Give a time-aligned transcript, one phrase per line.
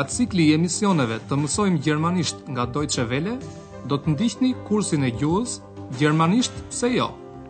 [0.00, 3.34] Nga cikli i emisioneve të mësojmë gjermanisht nga Deutsche Welle,
[3.90, 5.58] do të ndihni kursin e gjuhës
[5.98, 7.08] Gjermanisht pse jo?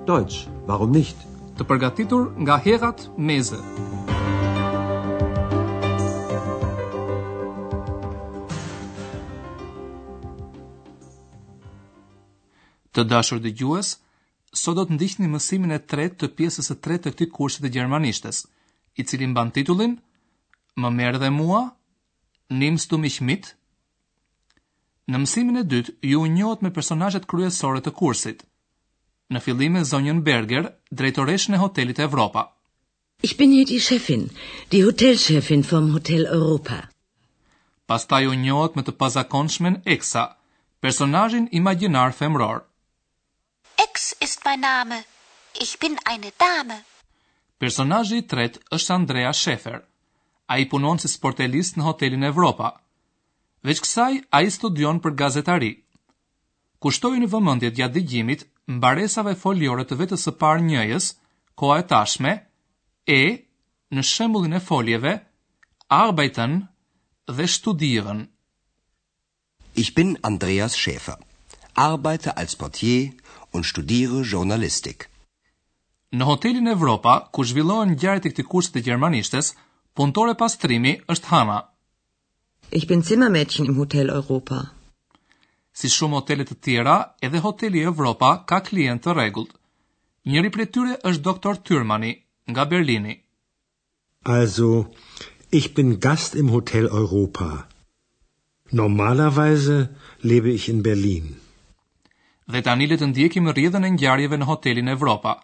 [0.08, 1.20] Dojtës, warum nicht?
[1.60, 3.60] Të përgatitur nga Herat Meze.
[12.90, 13.92] Të dashur dëgjues,
[14.64, 17.74] sot do të ndihni mësimin e tretë të pjesës së tretë të këtij kursit të
[17.78, 18.42] gjermanishtes,
[18.98, 20.00] i cili mban titullin
[20.82, 21.62] Më merr dhe mua?
[22.50, 23.18] Nimst du mich
[25.10, 28.42] Në mësimin e dytë ju njohët me personazhet kryesore të kursit.
[29.34, 30.64] Në fillim me zonjën Berger,
[31.00, 32.44] drejtoreshën e hotelit Evropa.
[33.28, 34.22] Ich bin hier die Chefin,
[34.70, 36.78] die Hotelchefin vom Hotel Europa.
[37.90, 40.24] Pastaj u njohët me të pazakonshmen Exa,
[40.80, 42.62] personazhin imagjinar femror.
[43.88, 45.00] Ex ist mein Name.
[45.66, 46.82] Ich bin eine Dame.
[47.58, 49.80] Personazhi i tretë është Andrea Schäfer
[50.52, 52.72] a i punon si sportelist në hotelin Evropa.
[53.66, 55.68] Veç kësaj, a i studion për gazetari.
[56.82, 61.06] Kushtoj një vëmëndjet gjatë digjimit, mbaresave foliore të vetës së parë njëjës,
[61.60, 62.32] koa e tashme,
[63.20, 63.22] e,
[63.94, 65.12] në shembullin e foljeve,
[66.00, 66.56] arbeiten
[67.36, 68.24] dhe studieren.
[69.84, 71.18] Ich bin Andreas Schäfer,
[71.86, 73.12] arbeite als portier
[73.52, 75.06] und studiere journalistik.
[76.10, 79.54] Në hotelin Evropa, ku zhvillohen gjarët e këtij kursi të gjermanishtes,
[79.98, 81.54] Puntore pastrimi është Hana.
[82.80, 84.58] Ich bin Zimmermädchen im Hotel Europa.
[85.80, 86.92] Si shumë hotelet të tjera,
[87.28, 89.56] edhe hoteli Evropa ka klientë të rregullt.
[90.30, 92.12] Njëri prej tyre është doktor Tyrmani
[92.50, 93.16] nga Berlini.
[94.36, 94.68] Also,
[95.60, 97.50] ich bin Gast im Hotel Europa.
[98.82, 99.80] Normalerweise
[100.22, 101.34] lebe ich in Berlin.
[102.46, 105.34] Dhe le të ndjekim rrjedhën e ngjarjeve në hotelin Evropa.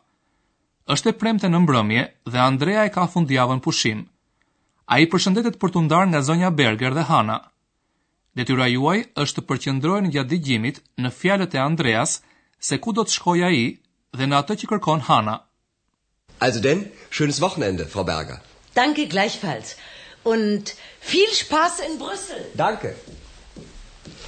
[0.95, 3.61] Është e premte në mbrëmje dhe Andrea e ka fundjavën pushimë.
[3.61, 4.11] pushim
[4.93, 7.37] a i përshëndetet për të ndarë nga zonja Berger dhe Hana.
[8.39, 12.13] Detyra juaj është të përqëndrojnë gjatë digjimit në fjalët e Andreas
[12.69, 13.65] se ku do të shkoj a i
[14.19, 15.35] dhe në atë që kërkon Hana.
[16.47, 16.85] Also den,
[17.17, 18.39] schönes Wochenende, Frau Berger.
[18.79, 19.75] Danke gleichfalls.
[20.33, 20.73] Und
[21.11, 22.43] viel Spaß in Brüssel.
[22.61, 22.95] Danke.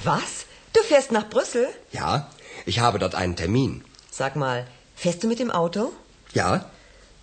[0.03, 0.45] Was?
[0.73, 1.69] Du fährst në Brüssel?
[1.93, 2.29] Ja,
[2.65, 3.81] ich habe dort einen Termin.
[4.11, 5.91] Sag mal, fährst du mit dem Auto?
[6.33, 6.51] Ja,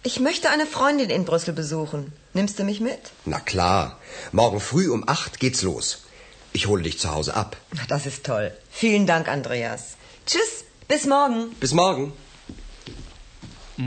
[0.09, 2.03] Ich möchte eine Freundin in Brüssel besuchen.
[2.33, 3.03] Nimmst du mich mit?
[3.33, 3.85] Na klar.
[4.41, 5.87] Morgen früh um acht geht's los.
[6.59, 7.57] Ich hole dich zu Hause ab.
[7.79, 8.47] Na, das ist toll.
[8.83, 9.83] Vielen Dank, Andreas.
[10.29, 10.53] Tschüss,
[10.93, 11.41] bis morgen.
[11.65, 12.13] Bis morgen.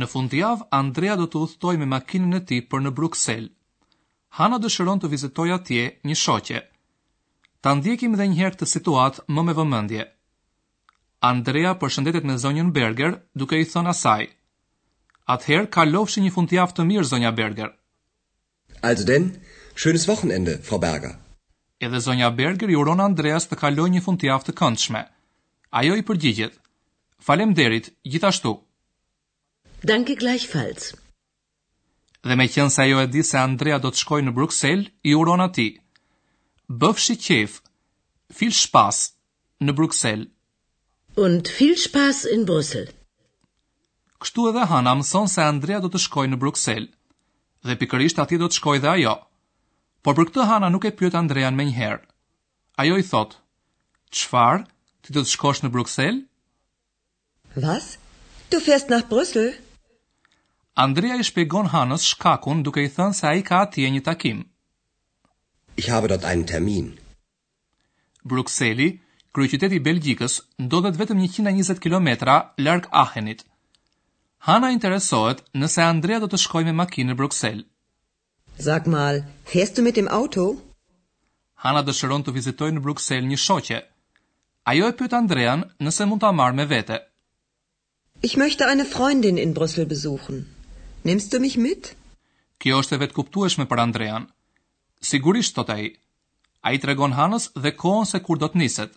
[0.02, 3.53] Në fundjavë, Andrea do të uthtoj me makinën e ti për në Bruxelles.
[4.40, 6.59] Hana dëshiron të vizitoj atje një shoqe.
[7.63, 10.03] Ta ndjekim dhe njëherë të situatë më me vëmëndje.
[11.31, 14.28] Andrea përshëndetet me zonjën Berger duke i thënë asaj–
[15.29, 17.67] Atëherë kalofshi një fundjavë të mirë zonja Berger.
[18.90, 19.28] Also denn,
[19.81, 21.12] schönes Wochenende, Frau Berger.
[21.88, 25.03] Edhe zonja Berger i uron Andreas të kalojë një fundjavë të këndshme.
[25.81, 26.57] Ajo i përgjigjet:
[27.28, 28.56] Faleminderit, gjithashtu.
[29.94, 30.90] Danke gleichfalls.
[32.28, 35.13] Dhe me qënë sa jo e di se Andrea do të shkoj në Bruxelles, i
[35.22, 35.69] uron ati.
[36.81, 37.61] Bëfshi qef,
[38.40, 39.03] fil shpas
[39.61, 40.29] në Bruxelles.
[41.28, 42.96] Und fil shpas në Bruxelles.
[44.24, 46.88] Kështu edhe Hana mëson se Andrea do të shkojë në Bruksel.
[47.68, 49.13] Dhe pikërisht aty do të shkojë dhe ajo.
[50.03, 52.03] Por për këtë Hana nuk e pyet Andrean më njëherë.
[52.84, 53.38] Ajo i thot:
[54.19, 54.66] "Çfarë?
[55.03, 56.18] Ti do të shkosh në Bruksel?"
[57.68, 57.85] "Was?
[58.52, 59.53] Du fährst nach Brüssel?"
[60.85, 64.38] Andrea i shpjegon Hanës shkakun duke i thënë se ai ka atje një takim.
[65.81, 66.88] "Ich habe dort einen Termin."
[68.34, 68.90] Brukseli,
[69.35, 70.34] kryeqyteti i Belgjikës,
[70.66, 72.35] ndodhet vetëm 120 kilometra
[72.66, 73.44] larg Ahenit.
[74.47, 77.57] Hana interesohet nëse Andrea do të shkojë me makinë në Bruksel.
[78.63, 79.17] Sag mal,
[79.51, 80.45] fährst du mit dem Auto?
[81.63, 83.81] Hana dëshiron të vizitojë në Bruksel një shoqe.
[84.73, 87.01] Ajo e pyet Andrean nëse mund ta marrë me vete.
[88.29, 90.40] Ich möchte eine Freundin in Brüssel besuchen.
[91.08, 91.91] Nimmst du mich mit?
[92.59, 94.28] Kjo është vetë kuptueshme për Andrean.
[95.09, 95.81] Sigurisht thot ai.
[96.67, 98.91] Ai tregon Hanës dhe kohën se kur do të niset.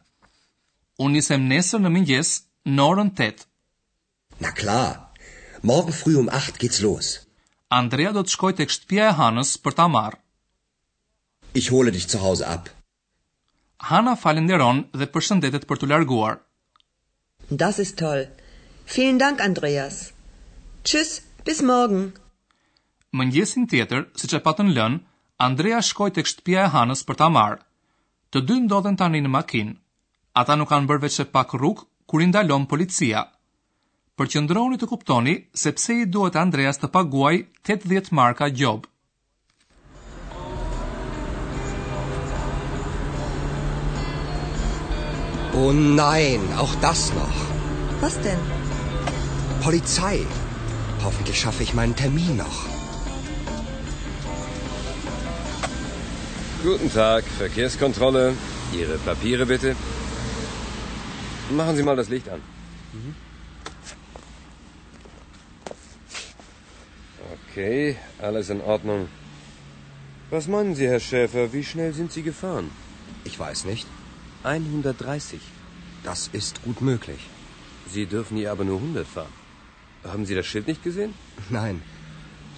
[1.03, 2.31] Unë nisem nesër në mëngjes
[2.77, 3.49] në orën 8.
[4.47, 5.09] Na klar.
[5.65, 7.09] Morgen früh um 8 geht's los.
[7.71, 10.17] Andrea do të shkoj tek shtëpia e Hanës për ta marr.
[11.61, 12.67] Ich hole dich zu Hause ab.
[13.91, 16.41] Hana falenderon dhe përshëndetet për të larguar.
[17.63, 18.25] Das ist toll.
[18.97, 20.01] Vielen Dank Andreas.
[20.85, 21.13] Tschüss,
[21.47, 22.11] bis morgen.
[23.15, 24.99] Më njësin tjetër, si që patën lën,
[25.47, 27.63] Andrea shkoj të shtëpia e hanës për ta marrë.
[28.35, 29.79] Të dy ndodhen tani në makinë.
[30.43, 33.23] Ata nuk kanë bërë që pak rrugë, kur indalon policia.
[34.21, 37.37] Përqendroni të kuptoni se pse i duhet Andreas të paguaj
[37.75, 38.83] 80 marka gjob.
[45.63, 47.41] Oh nein, auch das noch.
[48.03, 48.45] Was denn?
[49.65, 50.15] Polizei.
[51.07, 52.61] Hoffentlich schaffe ich meinen Termin noch.
[56.67, 58.27] Guten Tag, Verkehrskontrolle.
[58.81, 59.75] Ihre Papiere bitte.
[61.63, 62.43] Machen Sie mal das Licht an.
[62.93, 63.23] Mhm.
[67.53, 69.09] Okay, alles in Ordnung.
[70.31, 71.53] Was meinen Sie, Herr Schäfer?
[71.53, 72.71] Wie schnell sind Sie gefahren?
[73.25, 73.87] Ich weiß nicht,
[74.43, 75.41] 130.
[76.03, 77.21] Das ist gut möglich.
[77.93, 79.35] Sie dürfen hier aber nur 100 fahren.
[80.03, 81.13] Haben Sie das Schild nicht gesehen?
[81.51, 81.83] Nein.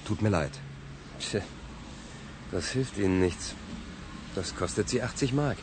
[0.06, 0.55] Tut mir leid.
[2.52, 3.55] Das hilft Ihnen nichts.
[4.37, 5.58] Das kostet Sie 80 Mark.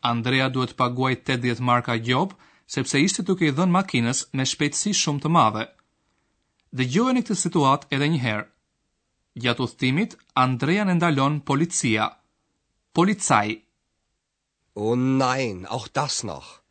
[0.00, 2.32] Andrea duhet paguaj 80 marka gjop,
[2.66, 5.66] sepse ishte duke i dhënë makinës me shpejtësi shumë të madhe
[6.74, 8.48] dhe gjojnë këtë situat edhe njëherë.
[9.44, 12.06] Gjatë uthtimit, Andrea në ndalon policia.
[12.96, 13.60] Policaj.
[14.80, 16.62] O oh, nein, auch das noch.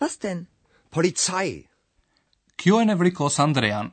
[0.00, 0.46] Was denn?
[0.90, 1.66] Policaj.
[2.56, 3.92] Kjo e në vrikos Andrean.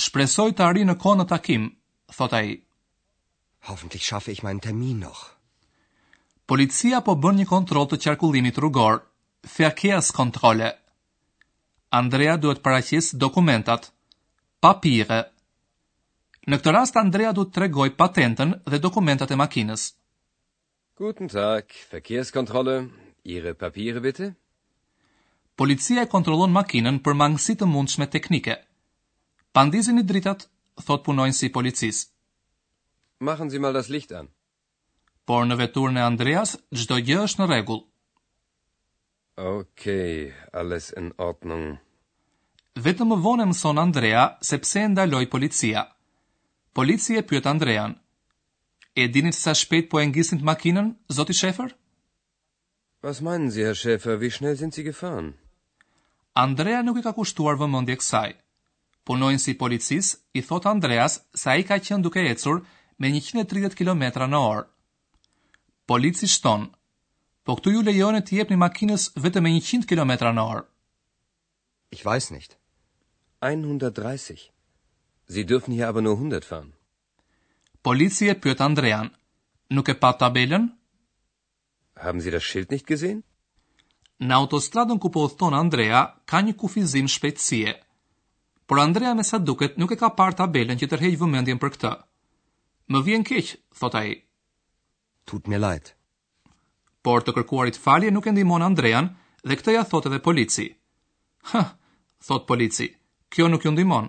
[0.00, 1.66] Shpresoj të arri në konë në takim,
[2.14, 2.54] thot a i.
[3.68, 5.26] Hoffentlich shafi ich mein termin noch.
[6.50, 9.02] Policia po bën një kontrol të qarkullimit rrugor,
[9.46, 10.70] fjakeas kontrole.
[11.94, 13.90] Andrea duhet paraqis dokumentat.
[14.60, 15.16] Papire
[16.50, 19.84] Në këtë rast, Andrea du të tregoj patentën dhe dokumentat e makines.
[21.00, 24.28] Guten tag, Verkehrskontrolle, kontrole, ire papire, bitte.
[25.62, 28.56] Policia e kontrolon makinen për mangësi të mundshme teknike.
[29.58, 30.44] Pandizin i dritat,
[30.84, 32.02] thot punojnë si policis.
[33.30, 34.28] Machen si mal das licht an.
[35.28, 37.82] Por në veturën e Andreas, gjdo gjë është në regull.
[39.40, 41.68] Okej, alles in ordnung
[42.86, 45.82] vetëm më vonë mëson Andrea se pse e ndaloi policia.
[46.76, 47.92] Policia e pyet Andrean:
[49.00, 51.70] "E dini se sa shpejt po e ngisin të makinën, zoti Shefer?"
[53.04, 55.28] "Was meinen Sie, Herr Schäfer, wie schnell sind Sie gefahren?"
[56.46, 58.30] Andrea nuk i ka kushtuar vëmendje kësaj.
[59.08, 60.06] Punojnë si policis,
[60.38, 62.56] i thot Andreas se ai ka qenë duke ecur
[63.00, 64.66] me 130 km në orë.
[65.90, 66.62] Polici shton,
[67.44, 70.64] po këtu ju lejonë të jepni makinës vetëm me 100 km në orë.
[71.96, 72.59] Ich weiß nicht.
[73.42, 74.52] 130.
[75.26, 76.72] Sie dürfen hier aber nur 100 fahren.
[77.82, 79.08] Polizei pyet Andrean.
[79.70, 80.64] Nuk e pa tabelën?
[81.96, 83.24] Haben Sie das Schild nicht gesehen?
[84.20, 87.74] Na autostradën ku po udhton Andrea ka një kufizim shpejtësie.
[88.68, 91.94] Por Andrea me sa duket nuk e ka parë tabelën që tërheq vëmendjen për këtë.
[92.92, 94.20] Më vjen keq, thot ai.
[95.24, 95.94] Tut mir leid.
[97.02, 99.14] Por të kërkuarit falje nuk e ndihmon Andrean
[99.44, 100.68] dhe këtë ja thot edhe polici.
[101.54, 101.64] Ha,
[102.28, 102.90] thot polici.
[103.30, 104.08] Kjo nuk ju ndihmon.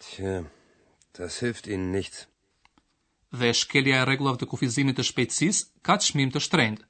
[0.00, 0.42] Tja,
[1.18, 2.26] das hilft ihnen nichts.
[3.38, 6.86] Dhe shkelja e rregullave të kufizimit të shpejtësisë ka çmim të shtrenjtë.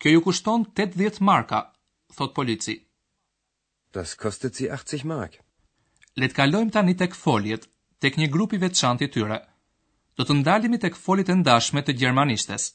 [0.00, 1.60] Kjo ju kushton 80 marka,
[2.16, 2.78] thot polici.
[3.98, 5.36] Das kostet sie 80 mark.
[6.16, 7.68] Le të kalojmë tani tek foljet,
[8.00, 9.38] tek një grup i veçantë i tyre.
[10.16, 12.72] Do të ndalemi tek foljet e ndashme të gjermanishtes.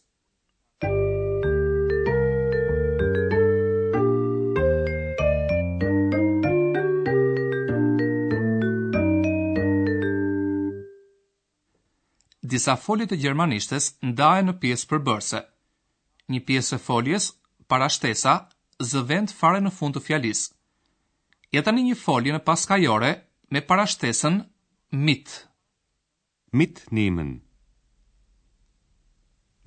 [12.57, 15.39] disa folje të gjermanishtes ndahen në pjesë përbërëse.
[16.33, 17.25] Një pjesë e foljes,
[17.69, 18.33] para shtesa,
[18.89, 20.41] zë vend fare në fund të fjalis.
[21.53, 23.11] Ja tani një folje në paskajore
[23.53, 24.39] me para shtesën
[25.05, 25.27] mit.
[26.59, 27.29] Mit nimen.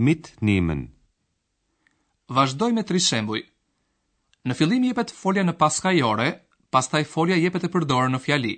[0.09, 0.83] Mit nimen.
[2.37, 3.45] Vazhdoj me tri shembuj.
[4.51, 6.27] Në fillim jepet folja në paskajore,
[6.75, 8.57] pastaj folja jepet e përdorë në fjali.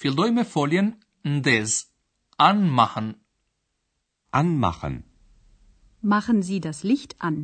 [0.00, 0.94] Filloj me foljen
[1.26, 1.82] ndez,
[2.48, 3.12] anmahën.
[4.40, 4.96] anmachen.
[6.14, 7.36] Machen Sie das Licht an.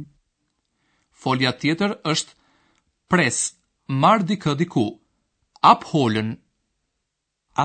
[1.25, 2.35] Folja tjetër është
[3.13, 3.39] pres,
[4.03, 4.85] marr dikë diku,
[5.73, 6.31] abholen.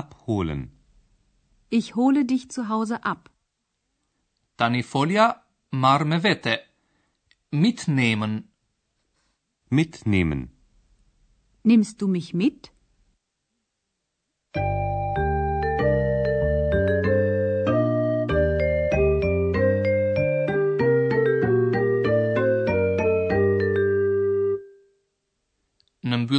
[0.00, 0.62] Abholen.
[1.78, 3.28] Ich hole dich zu Hause ab.
[4.56, 5.26] Tani folja
[5.84, 6.54] marr me vete.
[7.62, 8.32] Mitnehmen.
[9.78, 10.42] Mitnehmen.
[11.70, 12.72] Nimmst du mich mit?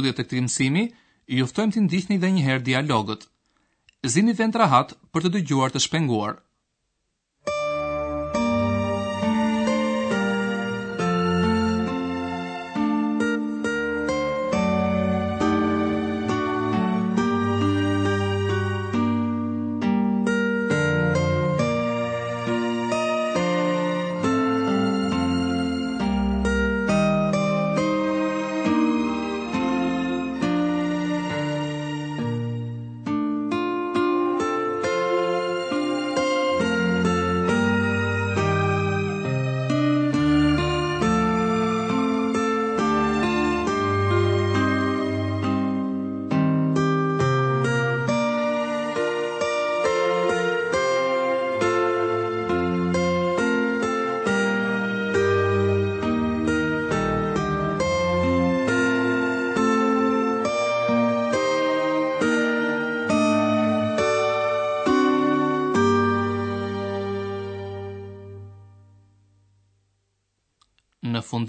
[0.00, 0.84] mbyllje të këtij mësimi,
[1.38, 3.26] ju ftojmë të ndiqni edhe një herë dialogut.
[4.14, 6.34] Zini vend rahat për të dëgjuar të shpenguar.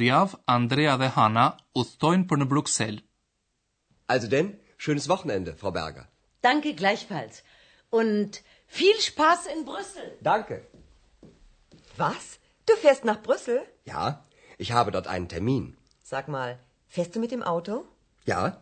[0.08, 1.46] Javë, Andrea dhe Hana
[1.78, 2.98] udhtojnë për në Bruksel.
[4.14, 4.50] Also denn,
[4.82, 6.08] schönes Wochenende, Frau Berger.
[6.48, 7.42] Danke gleichfalls
[7.90, 10.08] und viel Spaß in Brüssel.
[10.30, 10.60] Danke.
[11.98, 12.40] Was?
[12.70, 13.62] Du fährst nach Brüssel?
[13.94, 14.24] Ja,
[14.58, 15.78] ich habe dort einen Termin.
[16.04, 17.86] Sag mal, fährst du mit dem Auto?
[18.26, 18.62] Ja.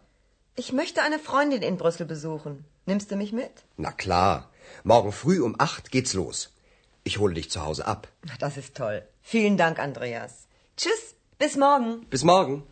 [0.56, 2.66] Ich möchte eine Freundin in Brüssel besuchen.
[2.86, 3.64] Nimmst du mich mit?
[3.78, 4.50] Na klar.
[4.84, 6.50] Morgen früh um acht geht's los.
[7.04, 8.08] Ich hole dich zu Hause ab.
[8.40, 9.02] Das ist toll.
[9.22, 10.48] Vielen Dank, Andreas.
[10.78, 11.16] Tschüss.
[11.40, 12.06] Bis morgen.
[12.10, 12.64] Bis morgen.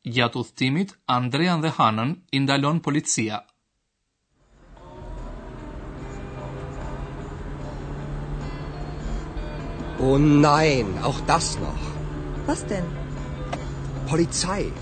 [0.00, 3.40] Για το θύμιτ Ανδρέαν Δεχάναν in der Polizia.
[10.00, 11.82] Oh nein, auch das noch.
[12.46, 12.84] Was denn?
[14.08, 14.72] Polizei.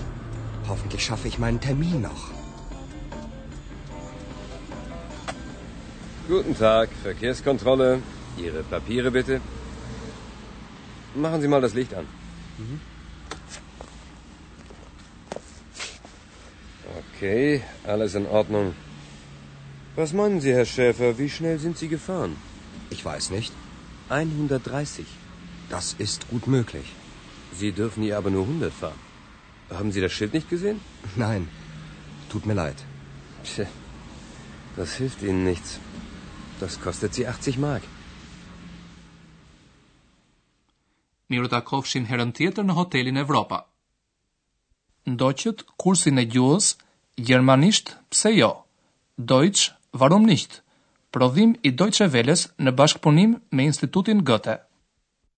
[0.67, 2.23] Hoffentlich schaffe ich meinen Termin noch.
[6.27, 7.99] Guten Tag, Verkehrskontrolle.
[8.43, 9.39] Ihre Papiere bitte.
[11.15, 12.07] Machen Sie mal das Licht an.
[12.57, 12.79] Mhm.
[17.01, 18.73] Okay, alles in Ordnung.
[19.95, 22.35] Was meinen Sie, Herr Schäfer, wie schnell sind Sie gefahren?
[22.89, 23.53] Ich weiß nicht.
[24.09, 25.05] 130.
[25.69, 26.93] Das ist gut möglich.
[27.59, 29.01] Sie dürfen hier aber nur 100 fahren.
[29.69, 30.79] Haben Sie das Schild nicht gesehen?
[31.15, 31.47] Nein.
[32.31, 32.83] Tut mir leid.
[33.43, 33.67] Tja,
[34.75, 35.79] das hilft Ihnen nichts.
[36.59, 37.83] Das kostet Sie 80 Mark.
[41.33, 43.59] mirë të akofshin herën tjetër në hotelin Evropa.
[45.13, 46.69] Ndoqët kursin e gjuhës,
[47.27, 48.51] Gjermanisht, pse jo?
[49.31, 49.71] Deutsch,
[50.01, 50.59] varum nicht?
[51.13, 54.59] Prodhim i Deutsche Welles në bashkëpunim me Institutin Goethe.